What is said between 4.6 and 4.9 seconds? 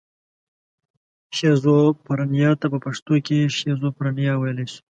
شو.